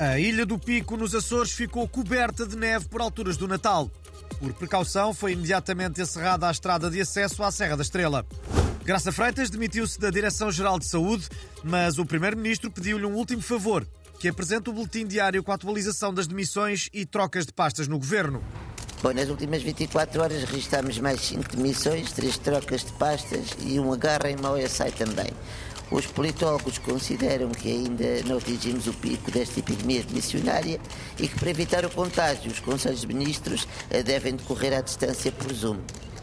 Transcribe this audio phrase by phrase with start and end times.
[0.00, 3.90] A Ilha do Pico, nos Açores, ficou coberta de neve por alturas do Natal.
[4.38, 8.24] Por precaução, foi imediatamente encerrada a estrada de acesso à Serra da Estrela.
[8.82, 11.28] Graça Freitas demitiu-se da Direção-Geral de Saúde,
[11.62, 13.86] mas o Primeiro-Ministro pediu-lhe um último favor,
[14.18, 17.98] que apresente o boletim diário com a atualização das demissões e trocas de pastas no
[17.98, 18.42] Governo.
[19.02, 23.92] Bom, nas últimas 24 horas registámos mais 5 demissões, 3 trocas de pastas e um
[23.92, 25.30] agarra em OSI também.
[25.90, 30.80] Os politólogos consideram que ainda não atingimos o pico desta epidemia missionária
[31.18, 35.32] e que, para evitar o contágio, os Conselhos de Ministros eh, devem decorrer à distância
[35.32, 35.78] por Zoom.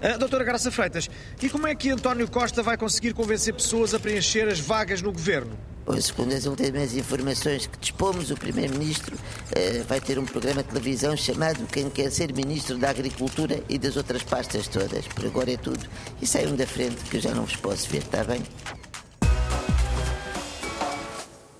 [0.00, 1.10] Uh, doutora Graça Freitas,
[1.42, 5.10] e como é que António Costa vai conseguir convencer pessoas a preencher as vagas no
[5.10, 5.58] governo?
[6.00, 11.16] Segundo as últimas informações que dispomos, o Primeiro-Ministro uh, vai ter um programa de televisão
[11.16, 15.08] chamado Quem Quer Ser Ministro da Agricultura e das outras pastas todas.
[15.08, 15.84] Por agora é tudo.
[16.22, 18.42] E saiam da frente que eu já não vos posso ver, está bem?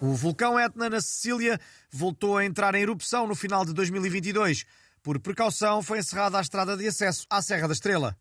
[0.00, 1.58] O vulcão Etna, na Sicília,
[1.91, 4.64] voltou a entrar em erupção no final de 2022.
[5.02, 8.16] Por precaução, foi encerrada a estrada de acesso à Serra da Estrela.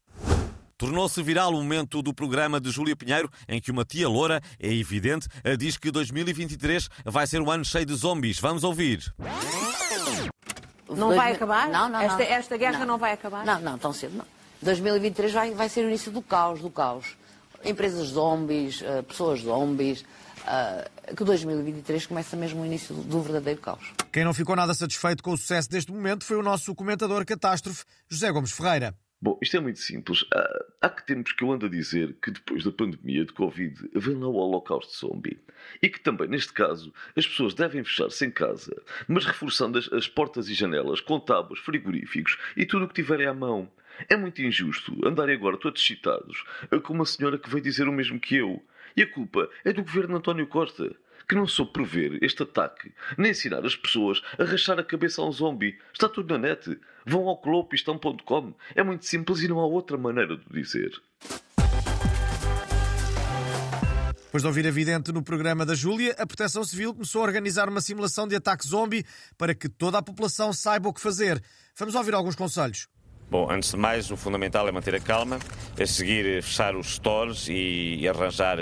[0.77, 4.71] Tornou-se viral o momento do programa de Júlia Pinheiro em que uma tia loura, é
[4.73, 8.39] evidente, diz que 2023 vai ser um ano cheio de zombies.
[8.39, 9.13] Vamos ouvir.
[10.89, 11.69] Não vai acabar?
[11.69, 12.25] Não, não, esta, não.
[12.25, 12.85] esta guerra não.
[12.87, 12.97] Não.
[12.97, 13.45] vai acabar?
[13.45, 14.25] Não, não, tão cedo não.
[14.61, 17.17] 2023 vai, vai ser o início do caos, do caos.
[17.63, 20.05] Empresas zombies, eh, pessoas zombies,
[20.47, 23.93] uh, que 2023 começa mesmo o início do verdadeiro caos.
[24.11, 27.83] Quem não ficou nada satisfeito com o sucesso deste momento foi o nosso comentador catástrofe,
[28.09, 28.95] José Gomes Ferreira.
[29.19, 30.23] Bom, isto é muito simples.
[30.31, 33.89] Há, há que tempos que eu ando a dizer que depois da pandemia de Covid
[33.95, 35.39] vem lá o holocausto zombie.
[35.81, 40.07] E que também, neste caso, as pessoas devem fechar-se em casa, mas reforçando as, as
[40.07, 43.67] portas e janelas com tábuas, frigoríficos e tudo o que tiverem à mão.
[44.07, 46.43] É muito injusto andarem agora todos excitados
[46.83, 48.63] com uma senhora que veio dizer o mesmo que eu.
[48.95, 50.95] E a culpa é do governo António Costa,
[51.27, 55.27] que não soube prever este ataque, nem ensinar as pessoas a rachar a cabeça a
[55.27, 55.77] um zombie.
[55.93, 56.79] Está tudo na net.
[57.05, 58.53] Vão ao colopistão.com.
[58.75, 60.91] É muito simples e não há outra maneira de dizer.
[64.25, 67.69] Depois de ouvir a vidente no programa da Júlia, a Proteção Civil começou a organizar
[67.69, 69.05] uma simulação de ataque zombie
[69.37, 71.41] para que toda a população saiba o que fazer.
[71.77, 72.87] Vamos ouvir alguns conselhos.
[73.29, 75.37] Bom, antes de mais, o fundamental é manter a calma,
[75.77, 78.57] a seguir fechar os stores e arranjar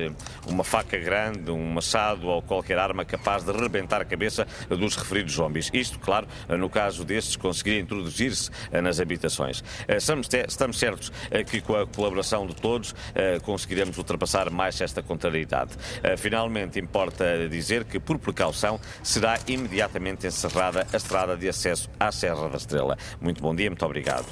[0.48, 5.34] uma faca grande, um machado ou qualquer arma capaz de rebentar a cabeça dos referidos
[5.34, 5.70] zombies.
[5.72, 9.64] Isto, claro, no caso destes conseguirem introduzir-se nas habitações.
[9.88, 11.12] Estamos certos
[11.48, 12.96] que com a colaboração de todos
[13.44, 15.74] conseguiremos ultrapassar mais esta contrariedade.
[16.18, 22.50] Finalmente, importa dizer que, por precaução, será imediatamente encerrada a estrada de acesso à Serra
[22.50, 22.98] da Estrela.
[23.22, 24.26] Muito bom dia, muito obrigado.